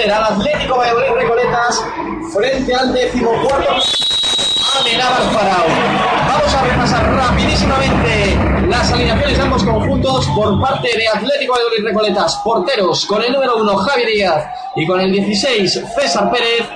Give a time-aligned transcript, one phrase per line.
[0.00, 1.84] enfrentar al Atlético Valladolid Recoletas,
[2.32, 3.74] frente al décimo cuarto
[4.80, 5.66] Amenábar Farao.
[6.26, 12.36] Vamos a repasar rapidísimamente las alineaciones de ambos conjuntos por parte de Atlético Valladolid Recoletas.
[12.44, 14.44] Porteros con el número 1 Javi Díaz
[14.76, 16.68] y con el 16 César Pérez.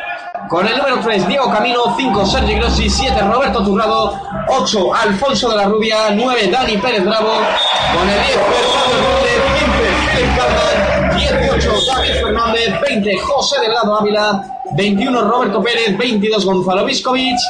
[0.49, 5.57] Con el número 3, Diego Camino, 5, Sergi Grossi, 7, Roberto Turrado, 8, Alfonso de
[5.57, 7.33] la Rubia, 9, Dani Pérez Bravo,
[7.95, 8.39] con el 10,
[8.85, 9.24] Fernando
[11.65, 17.41] 18, David Fernández, 20, José Delgado Ávila, 21, Roberto Pérez, 22, Gonzalo Viscovich,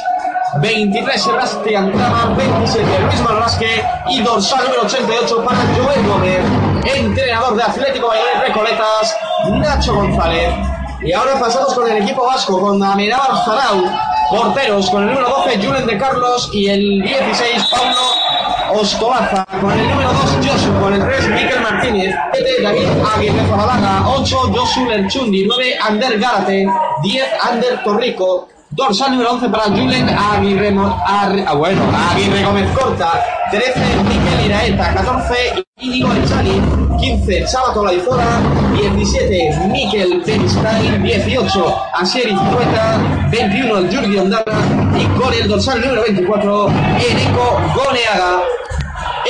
[0.61, 6.39] 23, Sebastián Trama, 27, Luis Marrasque y dorsal número 88 para Joel Gómez,
[6.85, 9.17] entrenador de Atlético Valladolid Recoletas,
[9.51, 10.53] Nacho González.
[11.01, 13.83] Y ahora pasamos con el equipo vasco, con Amenábar Zarau,
[14.29, 19.87] porteros, con el número 12, Julen de Carlos, y el 16, Paulo Ostoaza, con el
[19.89, 25.45] número 2, Josu, con el 3, Miquel Martínez, 7, David Aguirre Zabalaga, 8, Josu Lerchundi,
[25.47, 26.67] 9, Ander Gárate,
[27.03, 30.69] 10, Ander Torrico, dorsal número 11 para Julen Aguirre,
[31.05, 33.73] Ar- ah, bueno, Aguirre Gómez Corta, 13,
[34.03, 36.61] Miquel Iraeta, 14, Íñigo Echani,
[36.97, 38.41] 15, Sábato Laizora,
[38.73, 44.53] 17, Miquel Benistain, 18, Asier Iztueta, 21, el Jurgi Ondara
[44.97, 48.41] y con el dorsal número 24, Eneco Goneaga,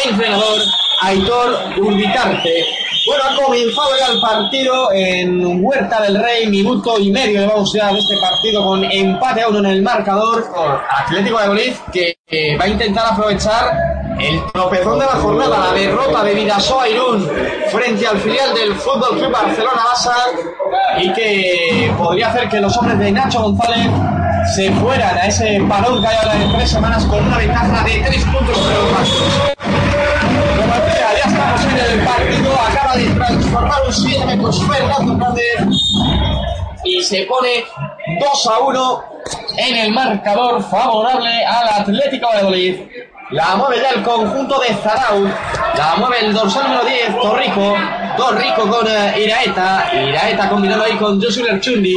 [0.05, 0.61] entrenador
[1.01, 2.65] Aitor Urbitarte.
[3.05, 7.93] Bueno, ha comenzado ya el partido en Huerta del Rey, minuto y medio llevamos ya
[7.93, 10.43] de este partido con empate a uno en el marcador.
[10.89, 15.73] Atlético de Valladolid que eh, va a intentar aprovechar el tropezón de la jornada, la
[15.73, 17.29] derrota de Vidasoa Irún
[17.71, 20.15] frente al filial del Fútbol Club Barcelona Basa
[20.97, 23.87] y que podría hacer que los hombres de Nacho González
[24.55, 28.03] se fueran a ese parón que hay ahora de tres semanas con una ventaja de
[28.05, 28.57] tres puntos.
[30.57, 35.77] Como ya estamos en el partido, acaba de transformar un 7 metros Fernando Hernández
[36.83, 37.65] y se pone
[38.19, 39.03] 2 a 1
[39.57, 42.75] en el marcador favorable al Atlético de Valladolid.
[43.31, 47.73] La mueve ya el conjunto de Zarau, la mueve el dorsal número 10, Torrico,
[48.15, 51.95] Torrico con eh, Iraeta, Iraeta combinando ahí con Josu Lerchundi,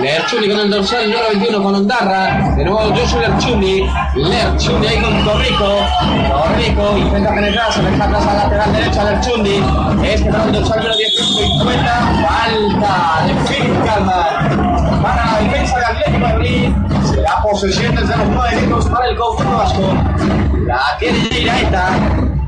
[0.00, 5.24] Lerchundi con el dorsal número 21 con Ondarra, de nuevo Josu Lerchundi, Lerchundi ahí con
[5.24, 5.86] Torrico,
[6.28, 9.64] Torrico intenta penetrar, se deja atrás al lateral derecho a Lerchundi,
[10.02, 14.76] este con el dorsal número 18 y cuenta, falta de Philip Calma.
[15.02, 16.68] Para la defensa de Atlético Madrid,
[17.04, 19.82] será posesión desde los 9 minutos para el conjunto vasco,
[20.66, 21.90] la tiene Iraeta,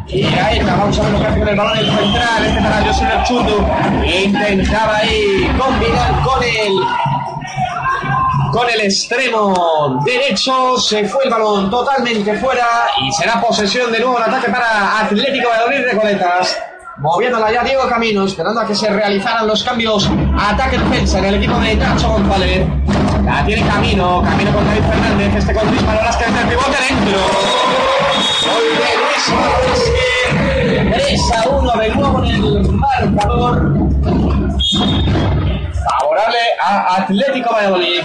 [0.09, 3.05] Iraeta, vamos a ver lo que hace con el balón el central, este para José
[3.05, 3.53] Lerchundi,
[4.25, 6.73] intentaba ahí combinar con el
[8.53, 12.67] con el extremo derecho se fue el balón totalmente fuera
[13.03, 16.59] y será posesión de nuevo en ataque para Atlético Valladolid Recoletas.
[16.97, 21.57] Moviéndola ya Diego Camino, esperando a que se realizaran los cambios ataque-defensa en el equipo
[21.61, 22.67] de Nacho González.
[23.25, 27.88] La tiene Camino, Camino con David Fernández, este con Luis Manolas que el pivote dentro.
[28.45, 29.83] Gol de Luis Manolas
[30.95, 33.75] 3 a 1 de nuevo en el marcador.
[35.85, 38.03] Favorable a Atlético Valladolid.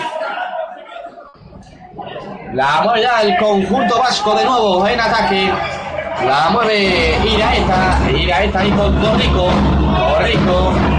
[2.53, 5.51] La mueve ya el conjunto vasco de nuevo en ataque.
[6.25, 8.00] La mueve Iraeta.
[8.11, 9.50] Iraeta ahí con Torrico.
[9.95, 10.93] Torrico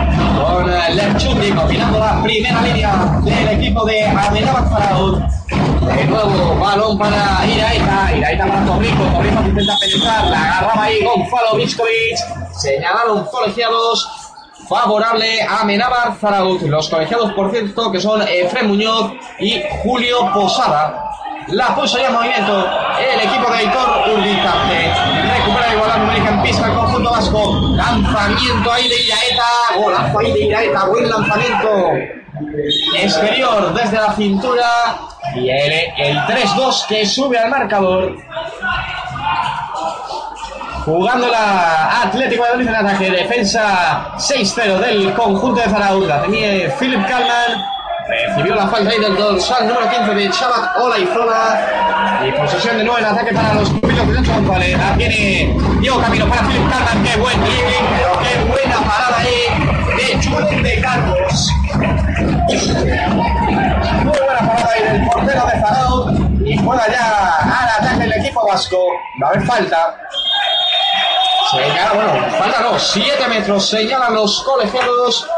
[0.54, 5.26] con Lerchundi combinando la primera línea del equipo de Amenábar Faraón.
[5.48, 8.16] De nuevo balón para Iraeta.
[8.16, 9.02] Iraeta para Torrico.
[9.04, 10.26] Torrico intenta penetrar.
[10.26, 12.20] La agarraba ahí Gonzalo Viscovich.
[12.52, 14.08] Señalaron colegiados
[14.68, 16.62] favorable a Zaragoz.
[16.62, 21.10] Los colegiados, por cierto, que son Efrem Muñoz y Julio Posada.
[21.48, 22.66] La puso ya en movimiento
[22.98, 24.92] el equipo de Aitor Urbitarte.
[25.36, 27.63] Recupera la igualdad numérica en pista conjunto vasco.
[27.76, 29.44] Lanzamiento ahí de Iraeta.
[29.76, 30.84] Golazo ahí de Iraeta.
[30.86, 31.92] Buen lanzamiento.
[32.96, 34.66] Exterior desde la cintura.
[35.34, 38.16] Y el, el 3-2 que sube al marcador.
[40.84, 46.22] Jugando la Atlético de Madrid en ataque, defensa 6-0 del conjunto de Zaragoza.
[46.22, 47.64] Tenía Philip Kalman,
[48.08, 52.24] recibió la falta ahí del dorsal número 15 de Shabat Olaizona.
[52.26, 54.78] Y posesión de nuevo en ataque para los pupilos de González.
[54.78, 59.48] La tiene Diego Camino para Philip Kalman, qué buen dribbling, pero qué buena parada ahí
[59.96, 61.50] de Julen de Carlos.
[62.48, 66.12] Muy buena parada ahí del portero de Zaragoza.
[66.44, 68.78] Y juega ya al ataque el equipo vasco.
[69.22, 69.96] Va a haber falta.
[71.50, 75.28] Señala, bueno, falta no, 7 metros, señalan los colegiados.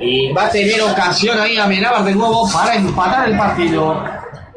[0.00, 4.02] Y va a tener ocasión ahí Amenábar de nuevo para empatar el partido.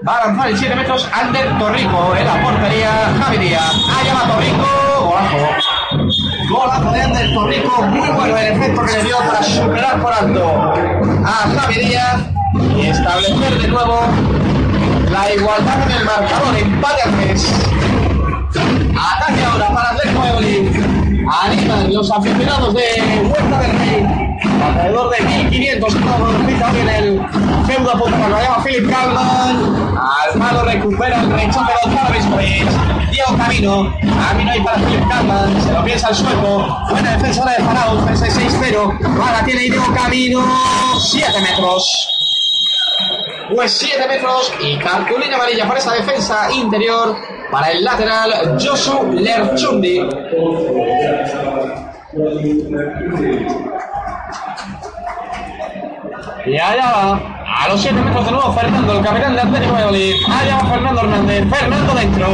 [0.07, 3.13] Va a lanzar el 7 metros Ander Torrico en la portería.
[3.21, 3.75] Javi Díaz.
[3.99, 4.65] Allá va Torrico.
[5.01, 6.07] Golazo.
[6.49, 7.81] Golazo de Ander Torrico.
[7.83, 10.73] Muy bueno el efecto que le dio para superar por alto
[11.25, 12.21] a Javi Díaz
[12.75, 13.99] y establecer de nuevo
[15.11, 16.57] la igualdad en el marcador.
[16.57, 17.53] Empate al mes.
[18.97, 21.25] Ataque ahora para Atlético de.
[21.41, 22.83] Animan los aficionados de
[23.23, 23.74] Huerta del.
[24.65, 27.21] Alrededor de 1500 estamos en el
[27.67, 29.97] feudo a punto lo llama Philip Calman.
[30.31, 33.11] Almado recupera el rechazo de Gonzalo Viscovic.
[33.11, 33.95] Diego Camino.
[34.01, 35.61] Camino ahí para Philip Calman.
[35.61, 36.77] Se lo piensa el sueco.
[36.89, 38.07] Buena defensa de Faraón.
[38.07, 39.21] 6-0.
[39.21, 40.43] Ahora tiene Diego Camino.
[40.99, 42.09] 7 metros.
[43.53, 47.15] Pues 7 metros y cartulina amarilla para esa defensa interior
[47.51, 49.99] para el lateral Josu Lerchundi.
[56.47, 60.13] Y allá va, a los 7 metros de nuevo Fernando, el capitán de Atlético Madrid.
[60.29, 62.27] Allá va Fernando Hernández, Fernando dentro.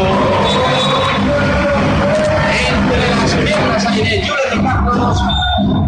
[2.68, 5.22] Entre las piernas ahí de Julen Carlos.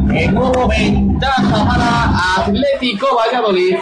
[0.05, 3.75] De nuevo ventaja para Atlético Valladolid.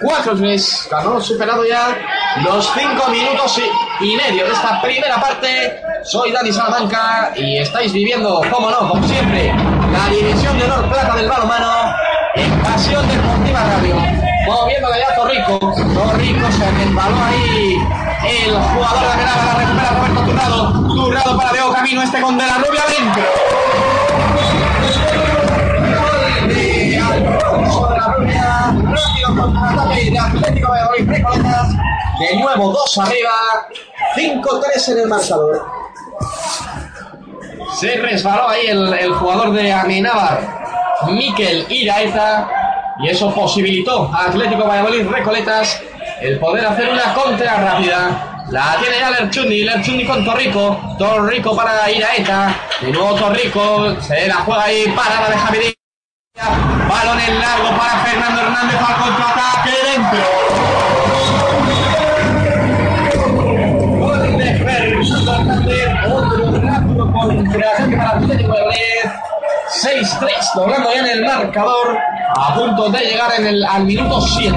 [0.00, 1.94] 4-3, ganó superado ya
[2.42, 3.60] los 5 minutos
[4.00, 5.82] y medio de esta primera parte.
[6.04, 9.52] Soy Dani Salamanca y estáis viviendo, como no, como siempre,
[9.92, 13.96] la división de honor plata del balonmano en Pasión Deportiva Radio.
[14.46, 15.58] Moviéndole ya Torrico.
[15.58, 17.78] Torrico se resbaló ahí
[18.26, 20.94] el jugador de la la recupera Roberto Turrado.
[20.94, 23.22] Turrado para Diego Camino, este con De la Rubia dentro.
[32.18, 33.30] De nuevo, dos arriba.
[34.14, 35.66] 5-3 en el marcador.
[37.78, 40.60] Se resbaló ahí el, el jugador de Amenábar,
[41.08, 42.48] Miquel Iraeta,
[42.98, 45.82] y eso posibilitó a Atlético Valladolid Recoletas
[46.20, 48.44] el poder hacer una contra rápida.
[48.50, 54.36] La tiene ya Lerchundi, Lerchundi con Torrico, Torrico para Iraeta, de nuevo Torrico, se la
[54.36, 55.74] juega ahí, parada de Javier.
[56.88, 60.50] Balón en largo para Fernando Hernández al contraataque dentro.
[70.00, 71.98] 6-3, doblando ya en el marcador,
[72.36, 74.56] a punto de llegar en el, al minuto 7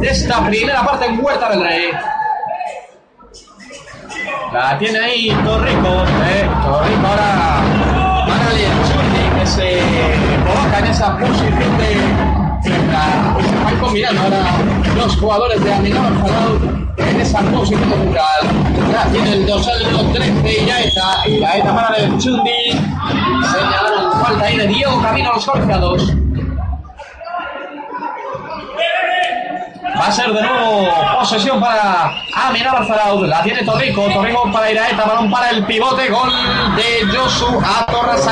[0.00, 1.90] de esta primera parte en Huerta del Rey.
[4.52, 7.62] La tiene ahí Torrico, eh, Torrico ahora
[8.26, 9.80] para Lerchundi que se
[10.46, 14.44] coloca en esa posición de se están combinando ahora
[14.96, 18.40] los jugadores de Aminado Falau en esa posición central.
[18.90, 21.28] Ya tiene el dorsal número 13 y ya está.
[21.28, 22.72] Y la eta para el Chundi.
[22.72, 23.97] Señalaron
[24.28, 26.12] falta ahí de Diego Camino a los golpeados.
[29.98, 30.88] Va a ser de nuevo
[31.18, 33.26] posesión para Aminar Zaraud.
[33.26, 34.02] La tiene Torrico.
[34.12, 35.04] Torrico para Iraeta.
[35.04, 36.08] Balón para el pivote.
[36.08, 36.30] Gol
[36.76, 38.24] de Josu a Torres.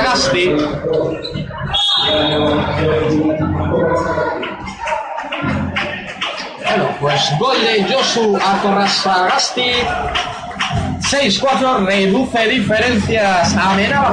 [6.63, 9.73] Bueno, pues gol de Josu a Torrasagasti.
[11.01, 14.13] 6-4 reduce diferencias a Mena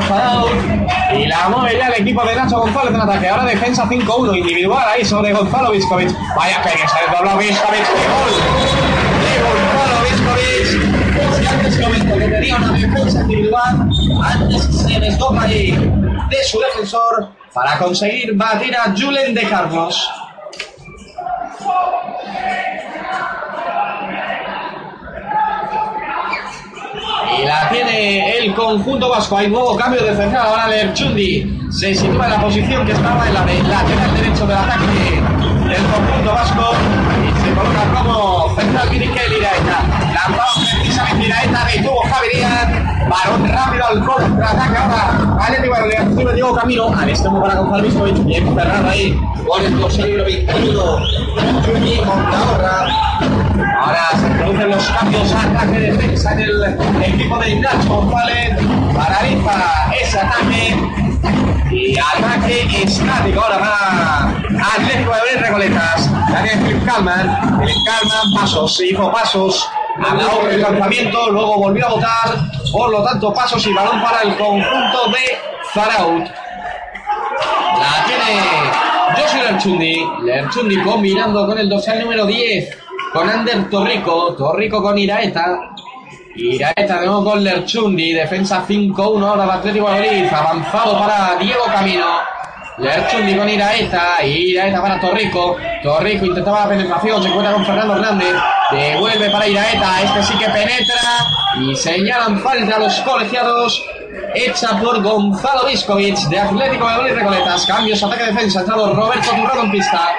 [1.16, 3.30] y la mueve ya el equipo de Nacho González en ataque.
[3.30, 6.10] Ahora defensa 5-1 individual ahí sobre Gonzalo Viscovic.
[6.36, 7.86] Vaya que se desdobló Viscovic.
[7.86, 8.32] ¡Qué gol!
[9.24, 11.04] De Gonzalo Viscovic.
[11.40, 13.90] Si antes que tenía una defensa individual,
[14.24, 20.10] antes se desdobla ahí de su defensor para conseguir batir a Julen de Carlos.
[27.40, 29.38] Y la tiene el conjunto vasco.
[29.38, 30.42] Hay nuevo cambio defensivo.
[30.42, 34.58] Ahora Lerchundi se sitúa en la posición que estaba en la de lateral derecho del
[34.58, 35.22] ataque
[35.68, 36.72] del conjunto vasco.
[37.24, 39.84] Y se coloca como central Mirikel Iraeta.
[40.14, 41.66] Lanzado precisamente Iraeta.
[41.74, 42.68] Detuvo Javi Díaz.
[43.10, 45.38] Balón rápido al contraataque ahora.
[45.42, 46.94] Atlético de León Diego Camino.
[46.96, 48.24] Al extremo para Gonzalo Viscovic.
[48.26, 49.20] Bien cerrado ahí.
[49.48, 51.64] Con el dorsal número 21.
[51.66, 53.04] Chundi Montahorra.
[53.54, 58.58] Ahora se producen los cambios ataque-defensa en el equipo de Ignacio González.
[58.96, 60.76] Paraliza ese ataque.
[61.72, 66.32] Y ataque estático ahora para Atlético de Madrid Recoletas.
[66.32, 67.28] Daniel Philip Calman.
[67.28, 69.70] Calman, pasos, se hizo pasos.
[69.98, 72.40] A la hora del lanzamiento, luego volvió a votar.
[72.72, 75.38] Por lo tanto, pasos y balón para el conjunto de
[75.74, 76.28] Zaraut.
[77.78, 78.42] La tiene
[79.16, 80.08] Joshua Lerchundi.
[80.24, 82.83] Lerchundi combinando con el dorsal número 10
[83.14, 85.70] con Ander Torrico, Torrico con Iraeta.
[86.36, 92.06] Iraeta de nuevo con Lerchundi, defensa 5-1 ahora Atlético de Madrid, avanzado para Diego Camino.
[92.80, 94.26] Lerchundi con Iraeta.
[94.26, 95.58] Iraeta para Torrico.
[95.84, 97.22] Torrico intentaba la penetración.
[97.22, 98.36] Se encuentra con Fernando Hernández.
[98.72, 100.02] Devuelve para Iraeta.
[100.02, 101.28] Este sí que penetra.
[101.62, 103.86] Y señalan falta a los colegiados.
[104.34, 107.64] Hecha por Gonzalo Viscovic de Atlético de Madrid Recoletas.
[107.68, 108.62] Cambios, ataque, defensa.
[108.62, 110.10] Entrado Roberto Turrado en pista.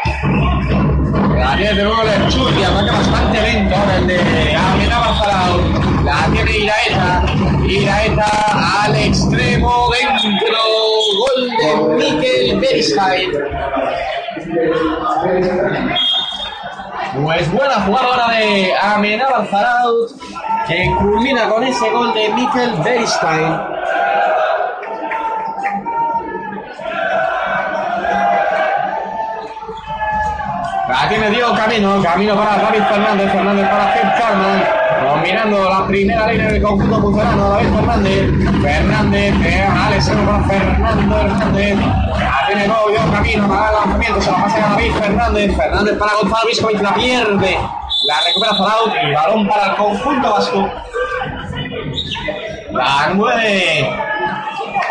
[1.37, 2.63] La tiene de nuevo Lerchundi.
[2.63, 3.77] Ataque bastante lento.
[3.77, 5.59] Ahora el de Amenábar Farao.
[6.05, 7.25] La tiene Iraeta.
[7.67, 10.59] Iraeta al extremo dentro.
[11.19, 13.31] Gol de Mikel Beristain.
[17.23, 20.11] Pues buena jugada ahora de Amenábar Zaraut
[20.67, 23.61] que culmina con ese gol de Mikel Beristain.
[30.95, 34.63] La tiene Diego Camino, Camino para David Fernández, Fernández para Jeff Carman,
[35.03, 41.79] dominando la primera línea del conjunto funcionando David Fernández, Fernández, de Alex para Fernando Hernández,
[42.47, 46.13] tiene nuevo Diego Camino para el lanzamiento, se la pasa a David Fernández, Fernández para
[46.15, 47.59] Gonzalo Viscovic, la pierde,
[48.07, 50.71] la recupera Zaraut y balón para el conjunto vasco.
[52.71, 53.89] La mueve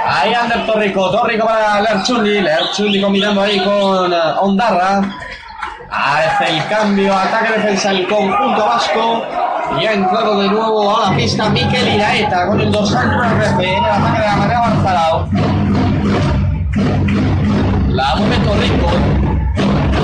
[0.06, 5.02] Ahí Ander Torrico, Torrico para Lerchundi, Lerchundi combinando ahí con eh, Ondarra.
[5.96, 9.24] Hace el cambio, ataque defensa el conjunto vasco.
[9.80, 13.84] Y ha entrado de nuevo a la pista Mikel Iraeta con el dorsal RP en
[13.84, 15.30] el ataque de la manera Barzalao.
[17.90, 18.88] La mueve Torrico.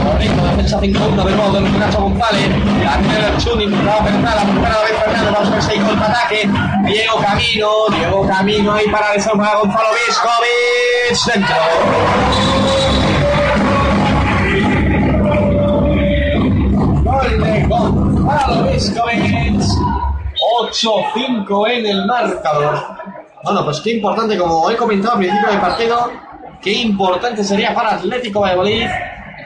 [0.04, 2.50] Torrico, defensa 5-1 de nuevo de Nacho González.
[2.84, 5.32] La tiene Lerchundi, intentaba penetrar la primera vez Fernández.
[5.34, 6.50] Vamos a ver si hay contraataque.
[6.86, 11.26] Diego Camino, Diego Camino ahí para desarmar a Gonzalo Viscovic.
[11.34, 12.99] Dentro.
[20.72, 22.80] 8-5 en el marcador.
[23.44, 26.12] Bueno, pues qué importante, como he comentado al principio del partido,
[26.62, 28.88] qué importante sería para Atlético Valladolid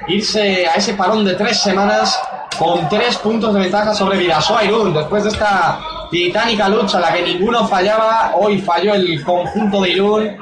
[0.07, 2.19] irse a ese parón de tres semanas
[2.57, 4.93] con tres puntos de ventaja sobre Vidasoa Irún.
[4.93, 5.79] Después de esta
[6.12, 10.38] titánica lucha la que ninguno fallaba, hoy falló el conjunto de Irún.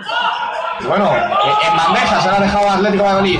[0.87, 3.39] Bueno, en bandeja se la ha dejado Atlético Valladolid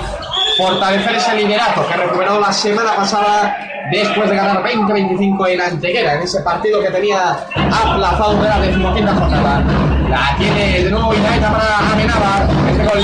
[0.57, 3.57] fortalecer ese liderato que recuperó la semana pasada
[3.91, 9.13] después de ganar 20-25 en Antequera, en ese partido que tenía aplazado de la decimoquinta
[9.13, 9.63] jornada.
[10.10, 13.03] La tiene de nuevo Itaeta para Amenábar, este gol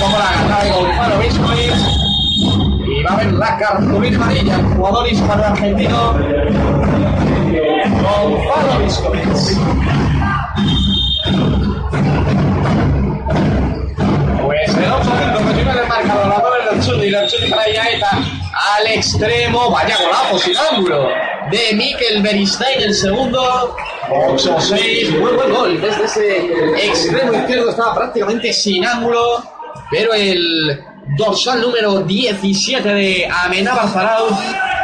[0.00, 1.72] como la ganada de Gonzalo Viscovic.
[2.86, 6.14] Y va a haber la cartulina amarilla, el jugador hispano argentino
[8.02, 9.28] Gonzalo Viscovic.
[14.42, 16.47] Pues el 8 continúa el marcador,
[16.78, 18.10] la doble del Chudi, el Chudi para Iaeta
[18.76, 21.08] al extremo, vaya golazo sin ángulo
[21.50, 23.76] de Mikel Beristain el segundo,
[24.08, 29.42] 8-6, muy buen gol desde ese extremo izquierdo, estaba prácticamente sin ángulo,
[29.90, 30.84] pero el
[31.16, 34.36] dorsal número 17 de Amenábar Zarauz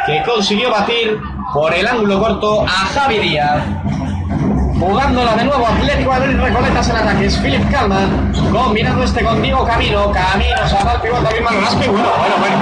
[0.05, 1.17] que consiguió batir
[1.53, 3.63] por el ángulo corto a Javi Díaz.
[4.79, 7.37] Jugándola de nuevo Atlético Madrid Recoletas en ataques.
[7.37, 10.11] Philip Kalman combinando este con Diego Camino.
[10.11, 11.87] Camino se va al pivote también Mano Laspe.
[11.87, 12.57] Bueno, bueno, bueno.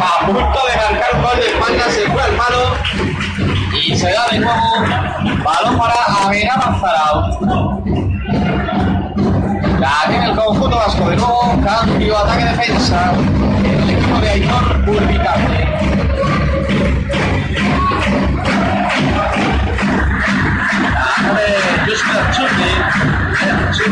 [0.00, 1.90] A punto de marcar un gol de espalda.
[1.90, 2.74] Se fue al palo.
[3.86, 4.60] Y se da de nuevo
[5.44, 5.94] balón para
[6.24, 7.36] Amenábar Zarauz.
[9.78, 11.60] La tiene el conjunto vasco de nuevo.
[11.62, 13.12] Cambio, ataque, defensa.
[13.64, 15.87] El equipo de Aitor Urbicante.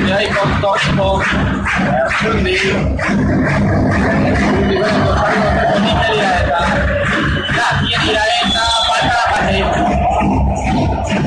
[0.07, 1.21] Con Tosco.
[2.23, 2.45] Con
[5.03, 6.61] los amigos de Bonita Iraeta.
[7.57, 8.65] La tiene Iraeta.
[8.87, 9.65] Falta la pared.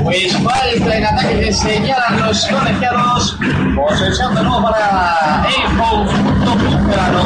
[0.01, 3.37] Pues falta en ataque que señalan los colegiados.
[3.75, 7.21] Posesión de nuevo para el conjunto pucelano.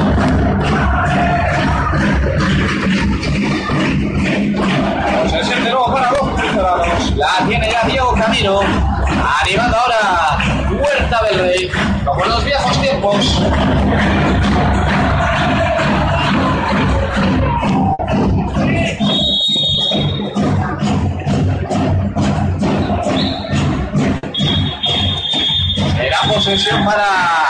[5.21, 7.15] Posesión de nuevo para los.
[7.15, 8.61] La tiene ya Diego Camino.
[9.43, 10.52] Animando ahora
[10.83, 11.71] Huerta del Rey.
[12.05, 13.41] Como en los viejos tiempos.
[25.99, 27.05] Era posesión para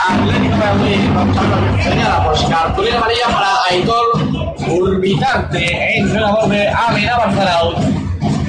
[0.10, 1.84] Atlético Madrid.
[1.84, 8.02] Señala, pues cartulina amarilla para Aitor Urbitarte, entrenador de Amenábar Zaraut.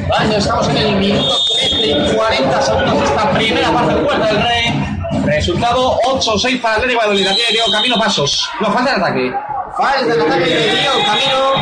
[0.08, 4.26] Cuando estamos en el minuto 13 y 40 segundos de esta primera parte del Puerto
[4.26, 4.96] del Rey.
[5.25, 7.26] Resultado 8-6 para Atlético de Madrid.
[7.28, 8.49] Aquí Diego Camino Pasos.
[8.61, 9.32] No, falta el ataque.
[9.76, 11.54] Falta el ataque de Diego Camino.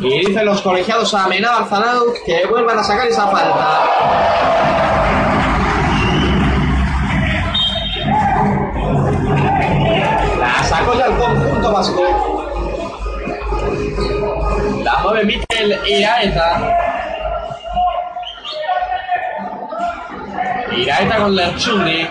[0.00, 3.84] Y dicen los colegiados a Amenábar Zaraut que vuelvan a sacar esa falta.
[10.38, 12.44] La sacó ya el conjunto vasco.
[14.82, 16.97] La mueve Mikel Iraeta.
[20.82, 22.06] Iraeta con Lerchundi.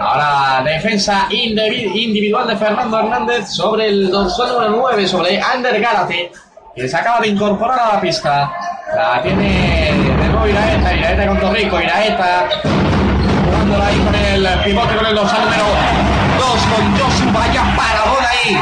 [0.00, 6.32] Ahora defensa individual de Fernando Hernández sobre el dorsal número 9, sobre Ander Gárate,
[6.74, 8.52] que se acaba de incorporar a la pista.
[8.94, 12.48] La tiene de nuevo Iraeta, Iraeta con Torrico, Iraeta
[13.44, 15.64] jugándola ahí con el pivote con el dorsal número
[16.38, 18.58] 2 con Josu, vaya paradón ahí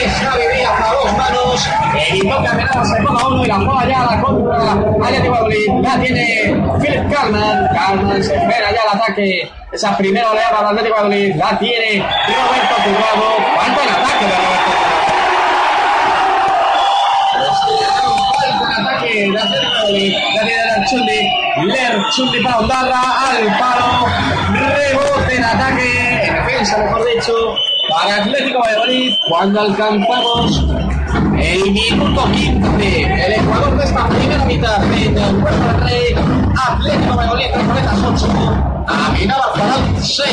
[0.00, 1.68] de Xavi Díaz a dos manos,
[2.08, 4.74] evitó que Amenaza se ponga uno y la juega ya la contra.
[5.10, 10.66] De la tiene Philip Carman, Carman se espera ya el ataque, esa primera oleada del
[10.68, 14.70] Atlético de Madrid, la tiene Roberto Turrado, cuánto el ataque de Roberto
[18.80, 21.20] ataque de Atlético de Madrid, la tiene Lerchundi,
[21.66, 24.06] Lerchundi para Ondarra, al palo,
[24.54, 27.34] rebote en ataque, en defensa mejor dicho,
[27.90, 30.64] para Atlético Valladolid cuando alcanzamos
[31.38, 33.02] el minuto 15.
[33.02, 36.14] El Ecuador de esta primera mitad en el Puerto del Rey.
[36.68, 38.26] Atlético Valladolid, Recoletas 8.
[38.86, 40.26] Aminaba Faral 6.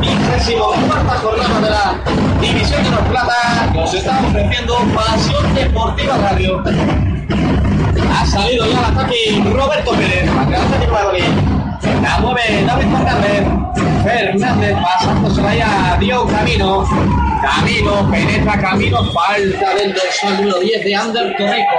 [0.00, 3.70] Vigésimo cuarta jornada de la División de los Plata.
[3.72, 6.62] Nos está ofreciendo Pasión Deportiva Radio.
[8.14, 10.28] Ha salido ya el ataque Roberto Pérez.
[10.28, 11.55] Atlético Valladolid.
[12.02, 13.46] La mueve David Fernández.
[14.02, 16.84] Fernández pasándose ahí a Dio Camino.
[17.42, 19.04] Camino, penetra Camino.
[19.12, 21.76] Falta del dorsal número 10 de Ander Torrico.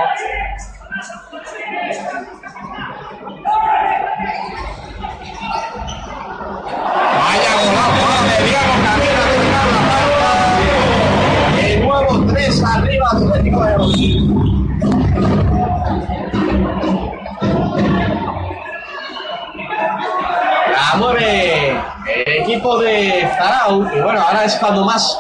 [20.98, 23.88] Mueve el equipo de Zarau.
[23.96, 25.20] Y bueno, ahora es cuando más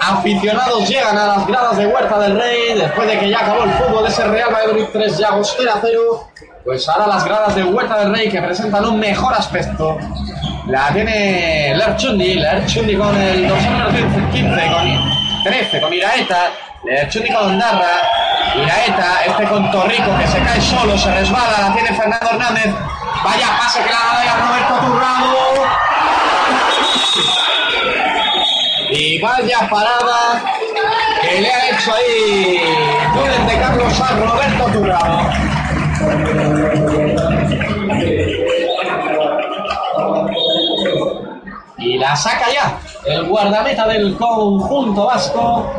[0.00, 2.74] aficionados llegan a las gradas de Huerta del Rey.
[2.78, 6.28] Después de que ya acabó el fútbol ese Real Madrid 3 y Agostera 0.
[6.64, 9.98] Pues ahora las gradas de Huerta del Rey que presentan un mejor aspecto.
[10.66, 16.50] La tiene Lerchundi, Lerchundi con el 215, con 13, con Iraeta,
[16.84, 18.02] Lerchundi con Ondarra,
[18.54, 22.74] Iraeta, este con Torrico que se cae solo, se resbala, la tiene Fernando Hernández,
[23.22, 25.36] Vaya pase que la da Roberto Turrado.
[28.90, 30.42] Y vaya parada
[31.20, 32.60] que le ha hecho ahí
[33.14, 35.30] Pueden de Carlos a Roberto Turrado.
[41.78, 45.70] Y la saca ya el guardameta del conjunto vasco.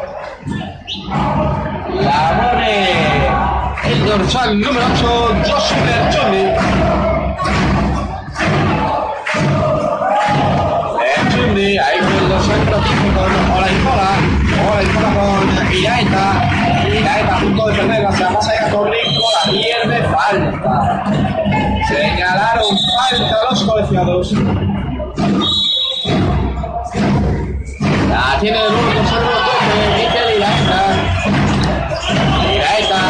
[2.02, 7.01] La pone el dorsal número 8, Josu Berchoni.
[14.82, 16.26] Olaizola con Iraeta,
[16.88, 21.04] Iraeta a punto de perderla, se la pasa de Torrico, la pierde, falta.
[21.88, 24.34] Señalaron falta los colegiados.
[28.10, 30.82] La tiene de nuevo con Sandro Toque, Miquel Iraeta.
[32.56, 33.02] Iraeta,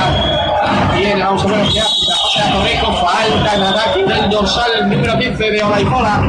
[0.94, 1.96] tiene, vamos a ver qué hace,
[2.34, 6.22] se la de Torrico, falta en ataque del dorsal número 15 de Olaizola.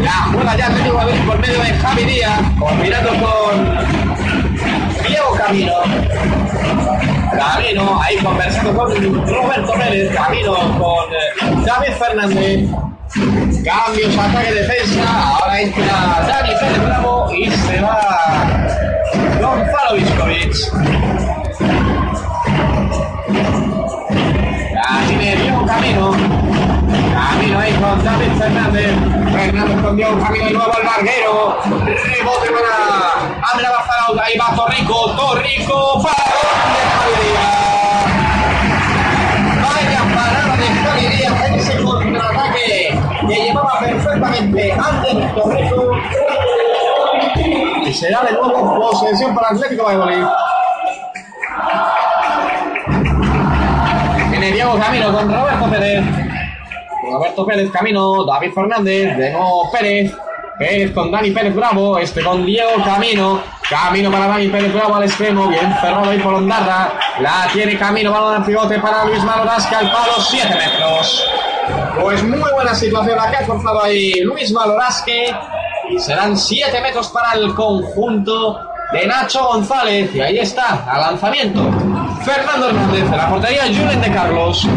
[0.00, 4.09] La juega ya Atlético Madrid por medio de Javi Díaz, combinando con
[5.36, 5.72] Camino.
[7.32, 12.70] Camino, ahí conversando con Roberto Pérez, Camino con eh, David Fernández.
[13.64, 15.02] Cambios, ataque, defensa.
[15.04, 18.66] Ahora entra Dani Pérez Bravo y se va
[19.40, 21.10] Gonzalo Viscovic.
[25.36, 26.49] Diego Camino.
[27.08, 28.92] Camino ahí con David Fernández.
[29.32, 31.58] Fernández con Dios, camino de nuevo al larguero.
[31.64, 34.24] Rebote para Andrea Bazarauda.
[34.24, 35.16] Ahí va Torrico.
[35.16, 36.24] Torrico para
[39.62, 45.92] Vaya parada de Javi en ese contraataque que llevaba perfectamente antes Torrico.
[47.86, 50.24] Y será de nuevo posesión para Atlético Valladolid.
[54.30, 56.29] Tiene Diego Camino con Roberto Pérez.
[57.10, 60.12] Roberto Pérez, Camino, David Fernández, de nuevo Pérez,
[60.58, 65.04] Pérez con Dani Pérez Bravo, este con Diego Camino, Camino para Dani Pérez Bravo al
[65.04, 69.74] extremo, bien cerrado ahí por Ondarra, la tiene Camino, balón al pivote para Luis Malorasque
[69.74, 71.26] al palo, 7 metros.
[72.00, 75.34] Pues muy buena situación la que ha forzado ahí Luis Malorasque
[75.90, 78.60] y serán 7 metros para el conjunto
[78.92, 81.60] de Nacho González y ahí está, al lanzamiento.
[82.24, 84.68] Fernando Hernández de la portería Julen de Carlos.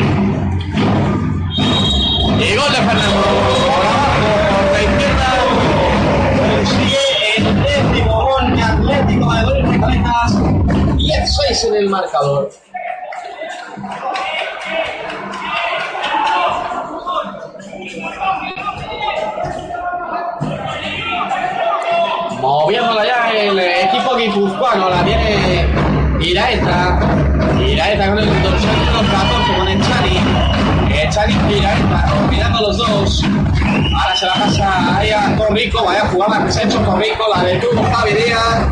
[2.43, 3.21] Y gol de Fernando.
[4.51, 5.29] Por la izquierda.
[6.37, 9.63] Consigue el décimo gol de Atlético de Madrid.
[11.47, 12.49] 3 en el marcador.
[22.41, 25.65] Moviéndola ya el equipo guipuzcoano, la tiene
[26.19, 26.99] Iraeta.
[27.65, 30.02] Iraeta con el dorsal número 14 con el.
[31.13, 31.35] Chani
[32.31, 33.23] mirando los dos.
[33.23, 37.43] Ahora se la pasa ahí a Torrico, vaya jugada que se ha hecho Torrico, la
[37.43, 38.67] de Tuvo Javi Díaz.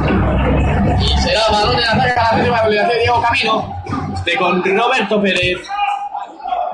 [0.99, 3.83] Y será balón en ataque a la última habilidad de Diego Camino.
[4.15, 5.59] Este con Roberto Pérez.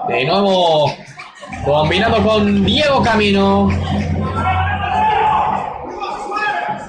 [0.07, 0.95] De nuevo
[1.65, 3.69] combinado con Diego Camino.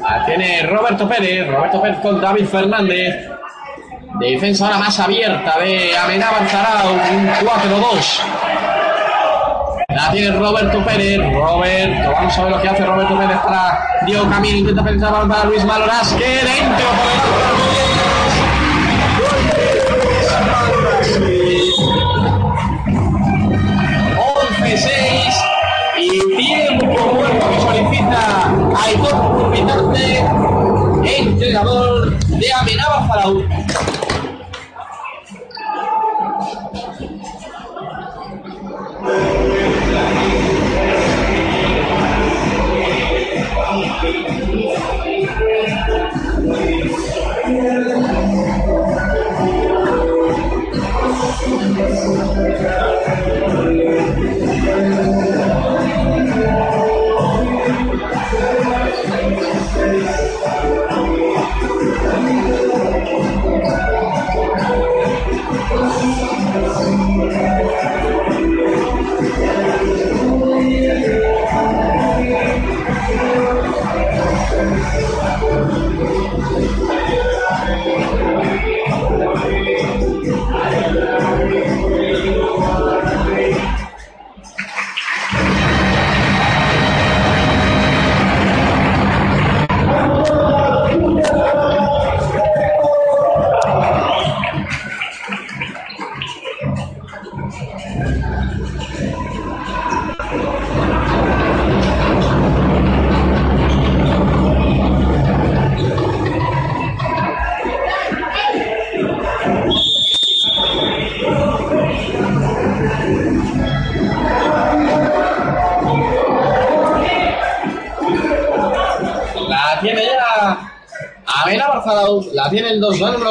[0.02, 1.48] La tiene Roberto Pérez.
[1.48, 3.28] Roberto Pérez con David Fernández.
[4.20, 6.92] Defensa ahora más abierta de Amenábar Zarao.
[6.92, 8.67] Un 4-2.
[9.90, 11.18] La tiene Roberto Pérez.
[11.32, 14.58] Roberto, vamos a ver lo que hace Roberto Pérez para Diego Camino.
[14.58, 16.12] Intenta pensar para Luis Maloras.
[16.12, 16.86] Que dentro
[24.58, 25.34] por el 11-6
[25.96, 28.52] y tiempo muerto que solicita
[28.84, 30.18] Aitor Vitarte,
[31.18, 33.42] entrenador de Amenábar Zarao.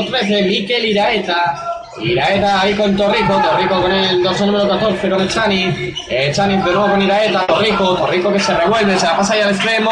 [0.01, 1.63] Número 13, Miquel Iraeta.
[1.99, 5.93] Iraeta ahí con Torrico, Torrico con el dorsal número 14 con Chani.
[6.09, 9.41] Eh, Chani de nuevo con Iraeta, Torrico, Torrico que se revuelve, se la pasa ahí
[9.41, 9.91] al extremo.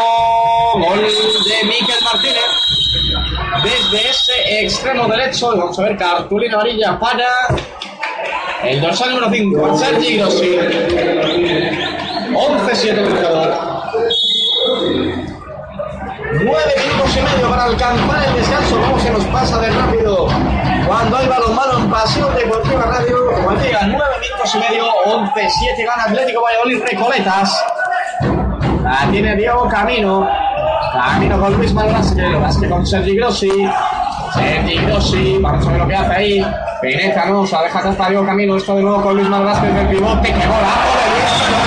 [0.75, 2.43] Gol de Miquel Martínez.
[3.63, 7.27] Desde ese extremo derecho, vamos a ver, cartulina amarilla para
[8.63, 10.57] el dorsal número 5, para Sergi Grossi.
[12.33, 13.53] 11-7 marcador.
[16.33, 18.79] 9 minutos y medio para alcanzar el descanso.
[18.81, 20.27] Cómo se nos pasa de rápido
[20.87, 23.17] cuando hay balonmano en Pasión Deportiva Radio.
[23.35, 27.65] Como decía, 9 minutos y medio, 11-7 gana Atlético Valladolid Recoletas.
[28.83, 30.27] La tiene Diego Camino.
[30.93, 32.35] Camino con Luis Malvasque.
[32.35, 33.69] Vázquez con Sergi Grossi.
[34.33, 35.37] Sergi Grossi.
[35.41, 36.45] Vamos a ver lo que hace ahí.
[36.81, 38.57] Penetra, no, se deja atrás para Diego Camino.
[38.57, 40.27] Esto de nuevo con Luis Malvasque del pivote.
[40.27, 41.64] ¡Qué golazo Luis!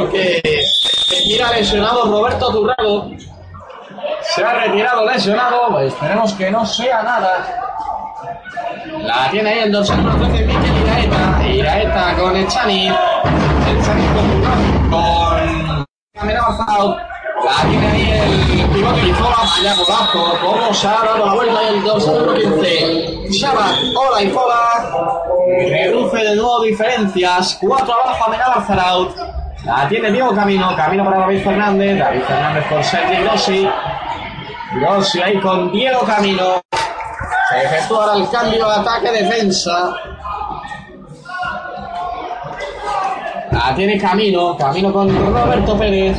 [0.00, 0.40] Porque
[1.08, 3.10] se tira lesionado Roberto Turrado.
[4.22, 7.66] Se ha retirado lesionado, pues esperemos que no sea nada.
[9.02, 11.48] La tiene ahí el dorsal número 13 Mikel Iraeta.
[11.48, 12.88] Iraeta con el Chani.
[12.88, 15.84] El Chani con con
[16.14, 16.96] Camera Bazao.
[17.44, 19.36] La tiene ahí el pivote y Fola.
[19.56, 20.38] Vaya golazo.
[20.40, 23.28] Cómo se ha dado la vuelta el dorsal número 15.
[23.30, 24.92] Shabat, Ola y Fola.
[25.68, 27.58] Reduce de nuevo diferencias.
[27.60, 29.39] 4 abajo a Menaba Zaraut.
[29.64, 30.74] La tiene Diego Camino.
[30.74, 31.98] Camino para David Fernández.
[31.98, 33.68] David Fernández con Sergi Grossi.
[34.74, 36.60] Grossi ahí con Diego Camino.
[37.50, 39.94] Se efectúa ahora el cambio ataque-defensa.
[43.50, 46.16] La tiene Camino, Camino con Roberto Pérez.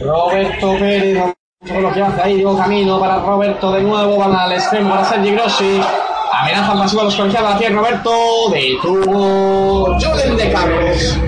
[0.00, 1.24] Roberto Pérez,
[1.60, 5.04] ver lo que hace ahí, Diego Camino para Roberto de nuevo, van al extremo para
[5.04, 5.80] Sergi Grossi.
[6.32, 8.10] Amenaza masiva a los colegiados, la tiene Roberto,
[8.50, 11.18] detuvo Julen de Carlos.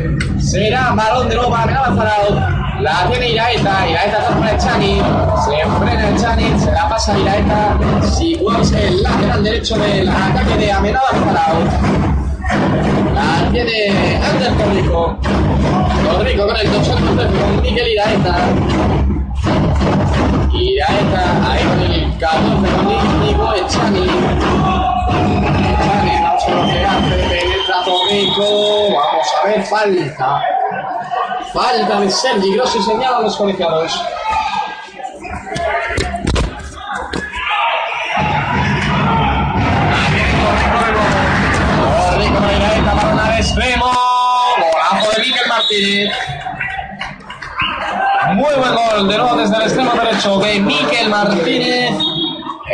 [0.50, 2.80] Será balón de nuevo para Zarao.
[2.80, 5.00] La tiene Iraeta, Iraeta está con el Chani,
[5.44, 10.56] se frena el Chani, se la pasa a Iraeta, situándose el lateral derecho del ataque
[10.58, 11.60] de Amenaza Zarao.
[13.14, 15.16] La tiene Ander Torrico.
[16.18, 18.36] Torrico con el 200 con Miguel Iraeta.
[20.52, 24.06] Iraeta ahí con el 14 con Íñigo Echani.
[25.06, 27.49] Vamos a ver lo hace.
[27.60, 28.94] Penetra Torrico.
[28.94, 30.42] Vamos a ver, falta.
[31.52, 34.00] Falta de Sergi Grossi señala a los colegiados.
[43.38, 43.86] Extremo.
[44.60, 46.16] Golazo de Miguel Martínez.
[48.34, 51.90] Muy buen gol de nuevo desde el extremo derecho de Miquel Martínez.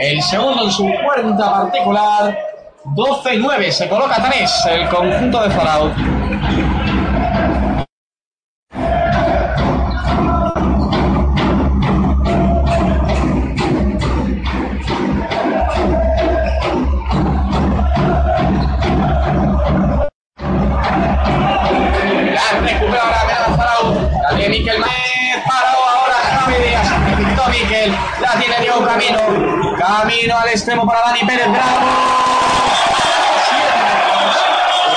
[0.01, 2.37] El segundo en su cuenta particular.
[2.95, 3.71] 12-9.
[3.71, 5.51] Se coloca 3 el conjunto de
[24.37, 25.45] tiene Miquel Martínez.
[25.47, 26.89] Paró ahora Javi Díaz.
[27.51, 27.93] Miquel.
[28.21, 29.66] La tiene Diego Camino.
[29.87, 31.47] Camino al extremo para Dani Pérez.
[31.49, 31.87] Bravo.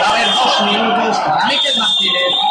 [0.01, 2.49] Va a haber dos minutos para Miquel Martínez.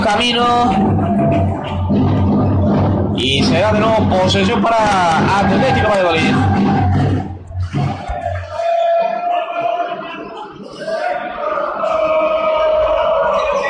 [0.00, 1.14] Camino.
[3.16, 6.34] Y se da de nuevo posesión para Atlético Valladolid.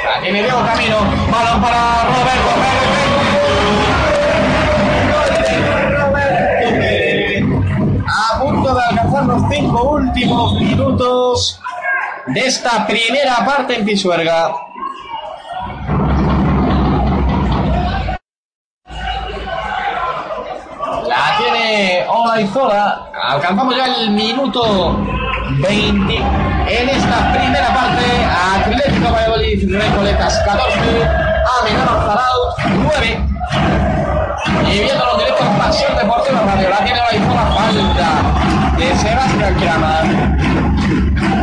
[0.04, 0.96] La tiene Diego Camino.
[1.30, 2.48] Balón para Roberto.
[8.06, 11.60] A punto de alcanzar los cinco últimos minutos
[12.26, 14.67] de esta primera parte en Pisuerga.
[22.38, 23.10] Tiene Olaizola.
[23.20, 24.96] Alcanzamos ya el minuto
[25.60, 28.04] 20 en esta primera parte.
[28.60, 30.78] Atlético Valladolid, Recoletas 14,
[31.60, 33.24] Amenaza Zarao 9.
[34.70, 38.08] Y viéndolo en directo Pasión Deportiva Radio, la tiene Olaizola falta
[38.78, 41.37] de Sebastián Kramer.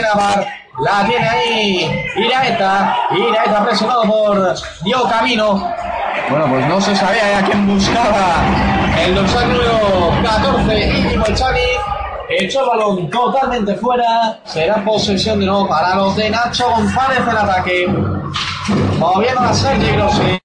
[0.00, 0.46] Miramar.
[0.82, 2.96] La tiene ahí Iraeta.
[3.10, 5.74] Iraeta presionado por Diego Camino.
[6.30, 8.44] Bueno, pues no se sabía a quién buscaba
[9.04, 11.60] el dorsal número 14, Íñigo Echani.
[12.30, 14.40] Echó el balón totalmente fuera.
[14.44, 17.86] Será posesión de nuevo para los de Nacho González en ataque.
[18.98, 20.38] Moviendo a Sergi Grossi.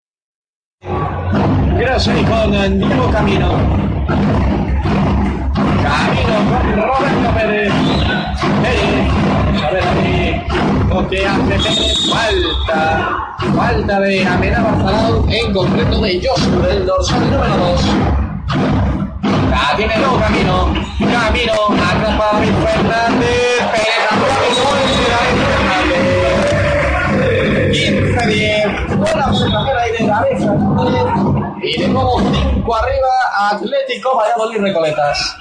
[1.77, 3.49] Grossi con Diego Camino.
[5.83, 7.73] Camino con Roberto Pérez.
[8.63, 9.14] Pérez.
[10.89, 13.25] Vamos a ver ahí lo que hace Falta.
[13.55, 14.59] Falta de Amena
[15.29, 17.81] en concreto de Joshua, el dorsal número 2.
[19.49, 20.73] La tiene luego Camino.
[20.99, 21.53] Camino.
[21.53, 23.59] Atrapa David Fernández.
[23.71, 24.13] Penetra
[25.55, 26.15] Fernández.
[27.71, 28.97] 15-10.
[28.97, 31.05] Buena observación ahí de David Fernández.
[31.63, 33.07] Y de nuevo 5 arriba.
[33.51, 35.37] Atlético Valladolid Recoletas.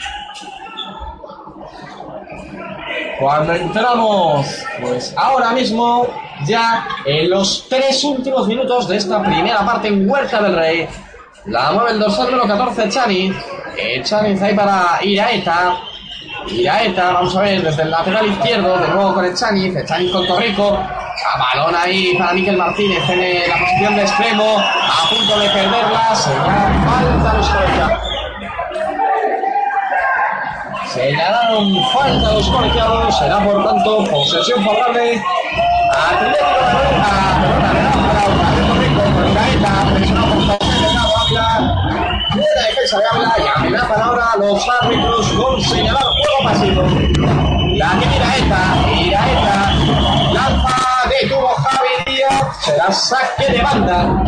[3.19, 4.47] Cuando entramos,
[4.81, 6.07] pues ahora mismo,
[6.47, 10.89] ya en los tres últimos minutos de esta primera parte en Huerta del Rey,
[11.47, 13.33] la mueve el dorsal número 14, Chani.
[13.77, 15.77] Eh, Chani ahí para Iraeta.
[16.49, 20.11] Iraeta, vamos a ver, desde el lateral izquierdo, de nuevo con el Chaniz, el Chaniz
[20.11, 20.79] con Torrico.
[21.39, 26.73] Balón ahí para Miquel Martínez en la posición de extremo, a punto de perderla, será
[26.85, 28.14] falta los
[30.95, 35.21] Señalaron falta los colegiados, será por tanto posesión favorable.
[35.91, 36.71] Atlético de
[39.03, 39.25] por
[42.35, 46.83] de la defensa de Ávila y amenazan ahora los árbitros con señalar juego pasivo.
[47.77, 48.63] La Iraeta,
[48.97, 49.75] Iraeta,
[50.33, 54.23] lanza de tubo Javi Díaz, será saque de banda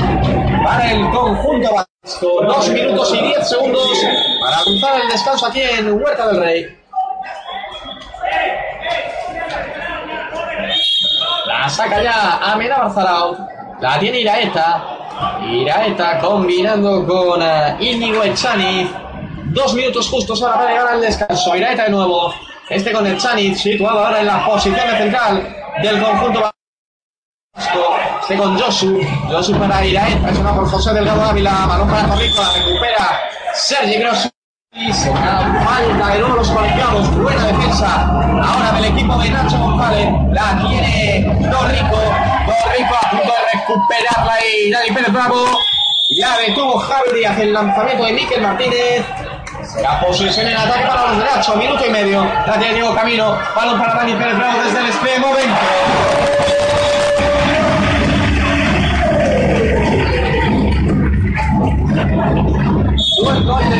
[0.64, 1.86] para el conjunto.
[2.20, 3.98] Dos minutos y diez segundos
[4.40, 6.78] para avanzar el descanso aquí en Huerta del Rey.
[11.46, 13.36] La saca ya Amena Barzalao.
[13.80, 14.84] La tiene Iraeta.
[15.50, 18.88] Iraeta combinando con uh, Íñigo Echani.
[19.46, 21.56] Dos minutos justos ahora para llegar al descanso.
[21.56, 22.32] Iraeta de nuevo.
[22.70, 26.50] Este con Echani, situado ahora en la posición central del conjunto
[28.36, 29.00] con Josu.
[29.30, 30.30] Josu para Iraeta.
[30.30, 31.66] Es una por José Delgado Ávila.
[31.66, 32.42] Balón para Torrico.
[32.42, 33.20] La recupera
[33.54, 34.28] Sergi Grosso.
[34.72, 37.16] Y se da falta de nuevo los colegiados.
[37.16, 38.10] Buena defensa.
[38.44, 40.08] Ahora del equipo de Nacho González.
[40.32, 41.96] La tiene Torrico.
[42.46, 45.46] Torrico a punto de recuperarla y Dani Pérez Bravo.
[46.18, 49.04] Ya detuvo Javi Díaz el lanzamiento de Miquel Martínez.
[49.64, 51.56] Será posesión en ataque para los de Nacho.
[51.56, 52.24] Minuto y medio.
[52.46, 53.36] La tiene Diego Camino.
[53.54, 55.32] Balón para Dani Pérez Bravo desde el extremo.
[55.32, 56.55] 20.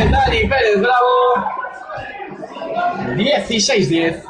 [0.06, 1.16] De Dani Pérez Bravo.
[3.16, 4.22] 16-10.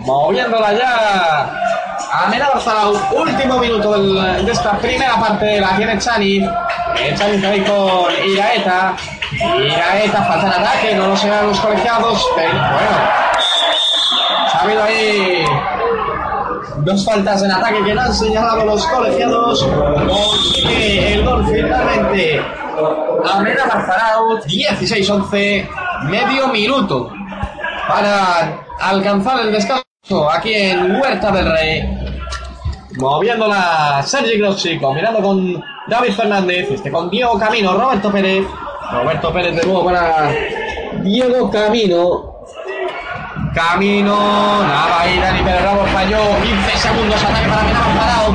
[0.00, 1.64] Moviéndola ya.
[2.12, 6.46] Amena Barzalao, último minuto de esta primera parte, la tiene Chani.
[7.16, 8.94] Chani ahí con Iraeta.
[9.58, 13.23] Iraeta, falta en ataque, no lo serán los colegiados, pero bueno.
[14.52, 15.44] Ha habido ahí
[16.78, 19.64] dos faltas en ataque que no han señalado los colegiados.
[19.64, 22.42] Consigue el gol finalmente.
[23.32, 25.68] Amena Barzalao, 16-11,
[26.04, 27.10] medio minuto
[27.88, 32.04] para alcanzar el descanso aquí en Huerta del Rey.
[32.96, 38.46] Moviéndola Sergi Grossi, combinando con David Fernández, este con Diego Camino, Roberto Pérez.
[38.92, 40.32] Roberto Pérez de nuevo para
[41.02, 42.33] Diego Camino.
[43.54, 44.18] Camino,
[44.98, 48.34] ahí Dani Pérez Ramos falló, 15 segundos, ataque para Mena Parado,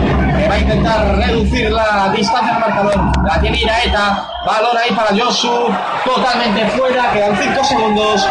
[0.50, 2.96] va a intentar reducir la distancia del marcador.
[3.26, 5.68] La tiene Iraeta, balón ahí para Josu,
[6.06, 8.26] totalmente fuera, quedan 5 segundos.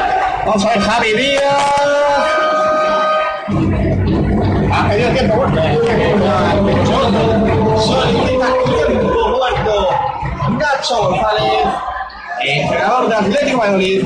[0.46, 1.42] Vamos a ver Javi Díaz.
[4.72, 5.62] Ha pedido tiempo muerto.
[7.82, 8.46] Solicita
[8.86, 9.88] tiempo muerto.
[10.58, 11.66] Nacho González,
[12.40, 14.04] entrenador de Atlético Valladolid.